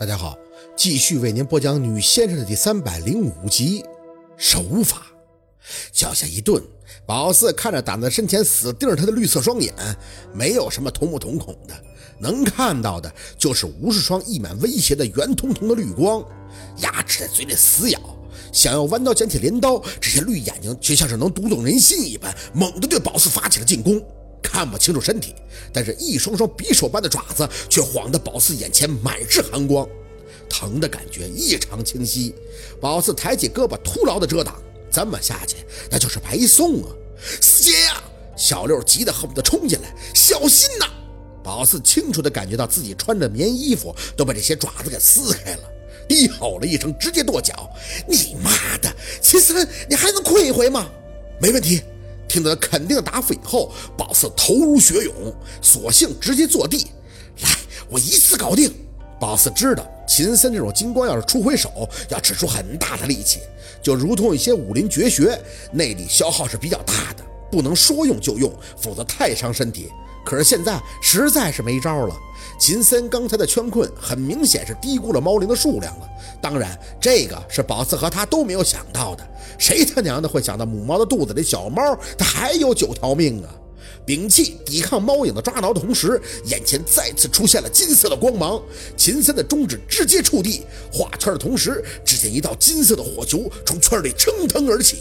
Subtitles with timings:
[0.00, 0.34] 大家好，
[0.74, 3.84] 继续为您播讲《女先生》的第三百零五集。
[4.38, 5.02] 手法，
[5.92, 6.58] 脚下一顿，
[7.04, 9.74] 宝四看着挡在身前死盯着他的绿色双眼，
[10.32, 11.74] 没有什么瞳目瞳孔的，
[12.18, 16.24] 能看到的就是无数双溢满威胁的圆彤彤的绿光，
[16.78, 18.00] 牙齿在嘴里死咬，
[18.54, 24.02] 想要弯刀捡起镰刀，这些绿眼睛却像是能读懂人心一般，猛地对宝四发起了进攻。
[24.42, 25.34] 看不清楚身体，
[25.72, 29.88] 但是一双双匕首般的爪子却晃得宝四眼前满是寒光，
[30.48, 32.34] 疼的感觉异常清晰。
[32.80, 34.60] 宝四抬起胳膊，徒劳的遮挡，
[34.90, 35.56] 这么下去
[35.90, 36.88] 那就是白送啊！
[37.40, 38.02] 四姐呀，
[38.36, 40.86] 小六急得恨不得冲进来，小心呐！
[41.42, 45.62] 宝四清楚的感觉到自己穿着棉衣服都被这些爪子给撕开了，
[46.08, 47.70] 低吼了一声，直接跺脚。
[48.06, 50.90] 你妈的，秦森，你还能困一回吗？
[51.40, 51.82] 没问题。
[52.30, 55.12] 听得肯定答复以后，宝四头如雪涌，
[55.60, 56.86] 索性直接坐地。
[57.42, 57.50] 来，
[57.88, 58.72] 我一次搞定。
[59.18, 63.40] 宝四知道秦森这种金光要是出回手，要使出很大的力气，
[63.82, 65.36] 就如同一些武林绝学，
[65.72, 69.88] 内力消耗是比较大的，不能说用就用，否则太伤身体。
[70.24, 72.16] 可是现在实在是没招了。
[72.58, 76.08] 秦森刚才的圈困，很明显是低估了猫灵的数量了。
[76.42, 79.26] 当然，这个是宝四和他都没有想到的。
[79.58, 83.48] 谁他娘的会想到母猫的肚子里小猫它还有九条命啊！
[84.06, 88.60] 摒弃抵抗猫影的抓挠的同时，眼前再次出现了金色的光芒。
[88.96, 94.98] 秦森的中指直接触地，画圈的同时，只见一道金色的火球从圈里蒸腾而起。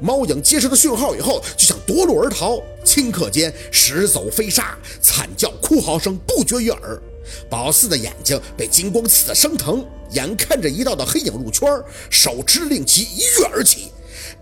[0.00, 7.00] 猫影接收到讯号以后，就想夺路而逃，顷刻间石走飞沙，惨叫哭嚎声不绝于耳。
[7.48, 11.68] 宝四的眼睛被金光刺得生疼，眼看着一道道黑影入圈，
[12.10, 13.88] 手持令旗一跃而起。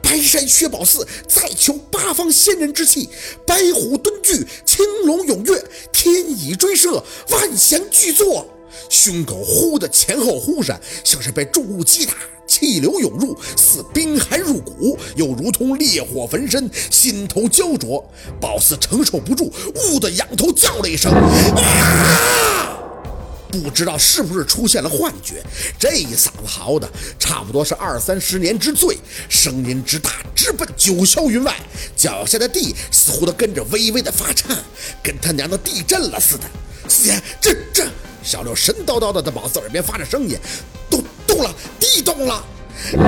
[0.03, 3.11] 白山薛宝四再求八方仙人之气，
[3.47, 8.48] 白虎蹲踞，青龙踊跃，天乙追射，万祥俱作。
[8.89, 12.15] 胸口忽的前后忽闪，像是被重物击打，
[12.47, 18.05] 气流涌入，似冰寒入骨，又如同烈火焚身，心头焦灼。
[18.41, 21.13] 宝四承受不住，呜的仰头叫了一声
[21.57, 22.77] ：“啊！”
[23.53, 25.42] 不知道是不是出现了幻觉，
[25.77, 26.89] 这一嗓子嚎的
[27.19, 28.97] 差不多是二三十年之最，
[29.29, 31.57] 声音之大直奔九霄云外，
[31.97, 34.57] 脚下的地似乎都跟着微微的发颤，
[35.03, 36.45] 跟他娘的地震了似的。
[36.89, 37.89] 四姐，这这，
[38.23, 40.39] 小六神叨叨的在宝四耳边发着声音，
[40.91, 42.45] 动动了，地动了！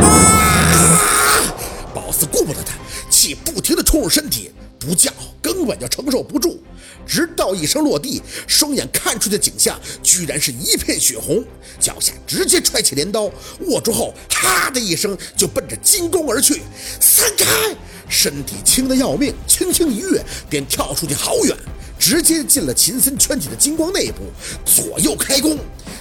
[0.01, 1.55] 啊！
[1.95, 2.75] 宝四顾不得他，
[3.11, 6.63] 气不停的冲入身体，不叫根本就承受不住。
[7.07, 11.45] 直到一声落地，双眼看出去的景象居然是一片血红，
[11.79, 13.31] 脚下直接揣起镰刀，
[13.61, 16.63] 握住后，哈的一声就奔着金弓而去。
[17.01, 17.77] 散开！
[18.09, 21.57] 身体轻的要命，轻轻一跃便跳出去好远，
[22.03, 24.25] 直接进了秦森圈起的金光内部，
[24.65, 25.57] 左右开弓。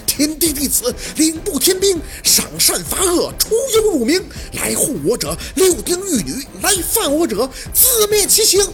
[0.07, 4.19] 天地弟子，领步天兵，赏善罚恶，出幽入明，
[4.53, 8.67] 来护我者六丁玉女，来犯我者自灭其形。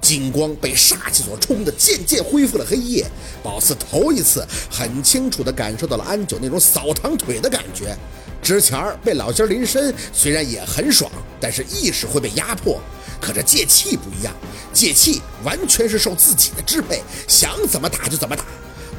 [0.00, 3.06] 金光被煞气所冲的，渐渐恢复了黑夜。
[3.40, 7.96] 宝四头一次很清楚地感受到了安九那种扫堂腿的感觉。
[8.42, 11.08] 之前被老仙临身，虽然也很爽，
[11.40, 12.80] 但是意识会被压迫。
[13.20, 14.32] 可这借气不一样，
[14.72, 18.44] 借气完全是受自己的支配，想怎么打就怎么打。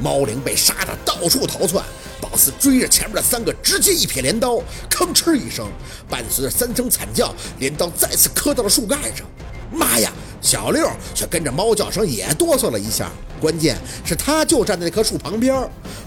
[0.02, 1.84] 猫灵被杀得到处逃窜，
[2.20, 4.56] 宝四追着前面的三个，直接一撇镰刀，
[4.88, 5.68] 吭哧一声，
[6.08, 9.26] 伴随着三声惨叫，镰刀再次磕到了树干上。
[9.72, 10.10] 妈呀！
[10.42, 13.76] 小六却跟着猫叫声也哆嗦了一下，关键
[14.06, 15.54] 是他就站在那棵树旁边，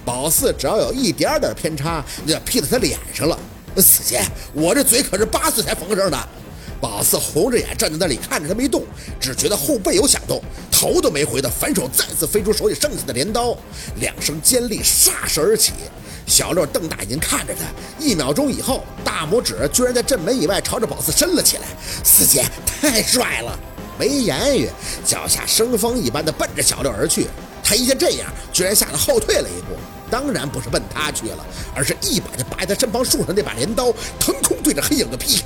[0.03, 3.38] 宝四只要有一点点偏差，就要劈到他脸上了。
[3.78, 6.29] 死姐，我这嘴可是八岁才缝上的。
[6.83, 8.83] 宝四红着眼站在那里看着他没动，
[9.17, 13.55] 只觉得后背有响动，头都没回的反手再次飞出手里剩下的镰刀，
[14.01, 15.72] 两声尖利煞射而起。
[16.27, 17.61] 小六瞪大眼睛看着他，
[18.03, 21.63] 一秒钟以后，大拇指居然在阵门以外朝着宝四伸了起来。
[22.03, 23.57] 四姐太帅了。
[23.97, 24.69] 没言语，
[25.05, 27.27] 脚下生风一般的奔着小六而去。
[27.63, 29.67] 他一见这样，居然吓得后退了一步。
[30.11, 35.46] 当然不是奔他去了，而是一把就拔在身旁树上那把镰刀，腾空对着黑影的劈开。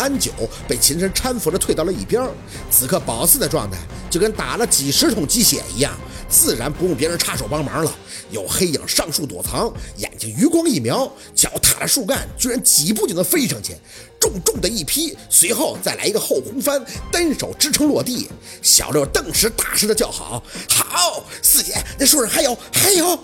[0.00, 0.32] 安九
[0.66, 2.26] 被秦深搀扶着退到了一边。
[2.70, 3.76] 此刻宝四的状态
[4.10, 5.92] 就跟打了几十桶鸡血一样，
[6.28, 7.94] 自然不用别人插手帮忙了。
[8.30, 13.74] 有黑影上树躲藏，眼睛余光一瞄，脚踏着树干，居然几步就能飞上去，
[14.20, 16.80] 重重的一劈，随后再来一个后空翻，
[17.10, 18.28] 单手支撑落地。
[18.62, 23.18] 小六顿时大声的叫好：“好，四姐，那树上还有，还有！”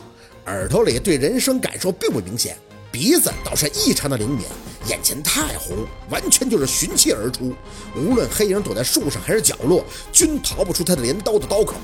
[0.47, 2.57] 耳朵里对人声感受并不明显，
[2.97, 4.47] 鼻子倒是异常的灵敏。
[4.87, 7.55] 眼前太红，完全就是寻气而出。
[7.95, 11.77] 无论黑影躲在树上还是角落，均逃不出他的镰刀的刀口。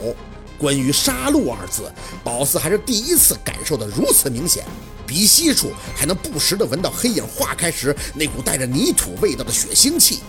[0.57, 1.93] 关于杀戮二字，
[2.25, 4.65] 宝四还是第一次感受的如此明显。
[5.07, 10.21] 鼻息处还能不时地闻到黑影化开时那股带着泥土味道的血腥气，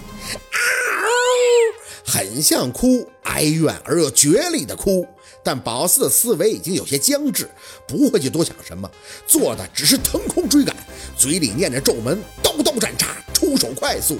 [0.51, 0.59] 啊！
[2.05, 5.07] 很像哭，哀怨而又绝力的哭。
[5.43, 7.49] 但宝四的思维已经有些僵滞，
[7.85, 8.89] 不会去多想什么，
[9.27, 10.75] 做的只是腾空追赶，
[11.17, 14.17] 嘴里念着咒文，刀刀斩杀，出手快速，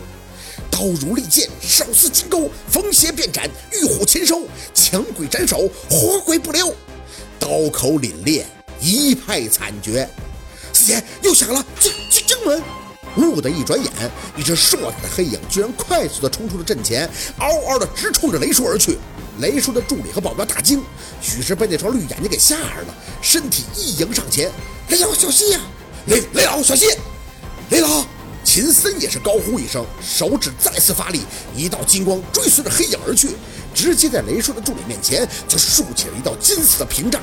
[0.70, 6.76] 刀如利剑，手似金钩，逢邪便斩，遇虎擒收，强鬼斩首，活鬼不留，
[7.40, 8.44] 刀口凛冽，
[8.82, 10.08] 一派惨绝。
[10.74, 12.62] 四姐又响了，惊惊惊门！
[13.16, 13.92] 兀的一转眼，
[14.36, 18.98] 一只硕大的黑影居然快速的冲出了阵前，嗷嗷的直冲着雷叔而去。
[19.40, 20.84] 雷叔的助理和保镖大惊，
[21.22, 24.52] 许是被那双绿眼睛给吓着了，身体一迎上前
[24.90, 25.60] ：“雷老小心呀！
[26.08, 26.90] 雷雷老小心！
[27.70, 28.06] 雷老！”
[28.46, 31.22] 秦森也是高呼一声，手指再次发力，
[31.56, 33.30] 一道金光追随着黑影而去，
[33.74, 37.22] 直接在雷叔的助理面前就竖起了一道金色的屏障。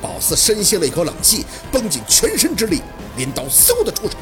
[0.00, 2.82] 宝四深吸了一口冷气，绷紧全身之力，
[3.16, 4.14] 拎刀嗖的出手。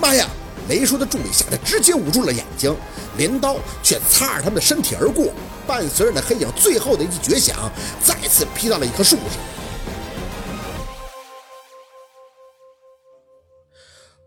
[0.00, 0.28] 妈呀！
[0.72, 2.74] 雷叔的助理吓得直接捂住了眼睛，
[3.18, 5.30] 镰刀却擦着他们的身体而过，
[5.66, 7.70] 伴随着那黑影最后的一记绝响，
[8.02, 9.26] 再次劈到了一棵树上。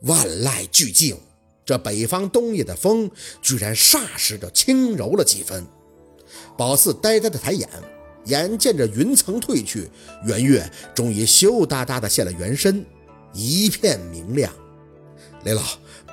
[0.01, 1.17] 万籁俱静，
[1.65, 3.09] 这北方冬夜的风
[3.41, 5.65] 居然霎时就轻柔了几分。
[6.55, 7.67] 宝四呆呆的抬眼，
[8.25, 9.89] 眼见着云层退去，
[10.25, 12.85] 圆月终于羞答答的现了原身，
[13.33, 14.53] 一片明亮。
[15.45, 15.61] 雷老。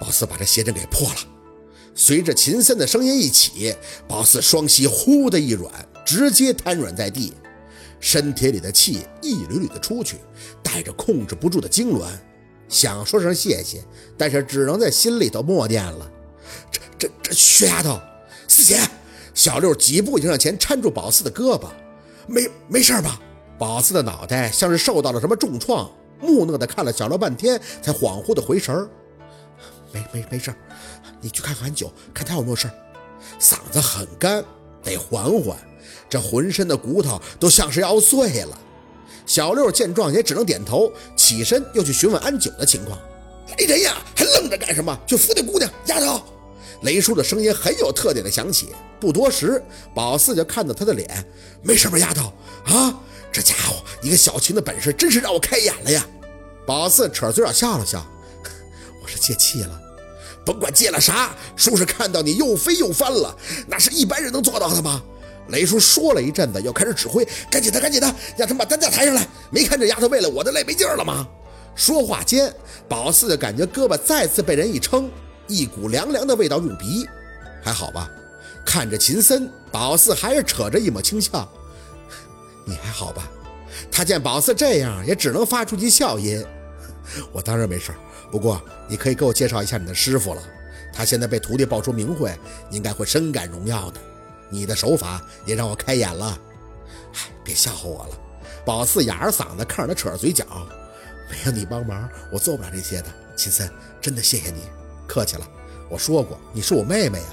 [0.01, 1.17] 宝四把这邪阵给破了，
[1.95, 3.73] 随着秦森的声音一起，
[4.09, 5.71] 宝四双膝忽的一软，
[6.05, 7.33] 直接瘫软在地，
[8.01, 10.17] 身体里的气一缕缕的出去，
[10.61, 12.07] 带着控制不住的痉挛，
[12.69, 13.85] 想说声谢谢，
[14.19, 16.11] 但是只能在心里头默念了。
[16.73, 18.01] 这这这薛丫头，
[18.49, 18.81] 四姐，
[19.35, 21.69] 小六几步就上前搀住宝四的胳膊，
[22.27, 23.21] 没没事吧？
[23.57, 25.89] 宝四的脑袋像是受到了什么重创，
[26.19, 28.91] 木讷的看了小六半天，才恍惚的回神儿。
[29.93, 30.55] 没没没事
[31.21, 32.71] 你去看看安九，看他有没有事
[33.41, 34.45] 嗓子很干，
[34.83, 35.57] 得缓缓。
[36.09, 38.59] 这浑身的骨头都像是要碎了。
[39.25, 42.99] 小六见状也只能点头，起身又去询问安九的情况。
[43.49, 44.99] 来人呀，还愣着干什么？
[45.07, 46.23] 去扶那姑娘，丫头。
[46.83, 48.69] 雷叔的声音很有特点的响起。
[48.99, 49.63] 不多时，
[49.95, 51.25] 宝四就看到他的脸。
[51.63, 52.33] 没事吧，丫头？
[52.65, 52.95] 啊，
[53.33, 56.07] 这家伙一个小琴的本事，真是让我开眼了呀。
[56.67, 58.05] 宝四扯着嘴角笑了笑。
[59.03, 59.81] 我是借气了，
[60.45, 63.37] 甭管借了啥，叔是看到你又飞又翻了，
[63.67, 65.03] 那是一般人能做到的吗？
[65.49, 68.07] 雷叔说了一阵子，又开始指挥，赶紧的，赶紧的，
[68.37, 69.27] 让他们把担架抬上来。
[69.51, 71.27] 没看这丫头为了我的累没劲了吗？
[71.75, 72.55] 说话间，
[72.89, 75.11] 宝四就感觉胳膊再次被人一撑，
[75.49, 77.07] 一股凉凉的味道入鼻。
[77.63, 78.09] 还好吧？
[78.65, 81.49] 看着秦森，宝四还是扯着一抹轻笑。
[82.65, 83.29] 你还好吧？
[83.91, 86.45] 他见宝四这样，也只能发出句笑音。
[87.33, 87.93] 我当然没事。
[88.33, 90.43] 不过，你可以给我介绍一下你的师傅了。
[90.91, 92.35] 他现在被徒弟报出名讳，
[92.71, 94.01] 应该会深感荣耀的。
[94.49, 96.39] 你的手法也让我开眼了。
[97.13, 98.19] 嗨，别笑话我了。
[98.65, 100.47] 宝四哑着嗓子看着他，扯着嘴角。
[101.31, 103.09] 没有你帮忙，我做不了这些的。
[103.37, 103.71] 秦森，
[104.01, 104.63] 真的谢谢你。
[105.07, 105.47] 客气了。
[105.91, 107.27] 我说过，你是我妹妹呀。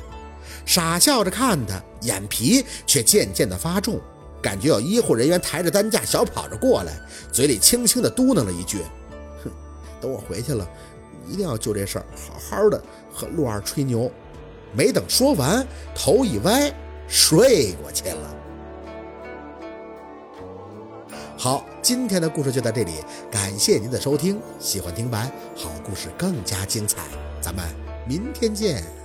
[0.66, 4.02] 傻笑着看他，眼皮却渐渐的发重，
[4.42, 6.94] 感觉有医护人员抬着担架小跑着过来，
[7.32, 8.80] 嘴里轻轻的嘟囔了一句
[9.44, 9.52] ：“哼，
[10.02, 10.68] 等我回去了。”
[11.30, 12.82] 一定要就这事儿好好的
[13.14, 14.12] 和陆二吹牛，
[14.74, 16.74] 没等说完，头一歪，
[17.08, 18.36] 睡过去了。
[21.38, 22.96] 好，今天的故事就到这里，
[23.32, 24.42] 感谢您的收听。
[24.60, 27.04] 喜欢听白，好故事更加精彩，
[27.40, 27.64] 咱们
[28.08, 28.99] 明天见。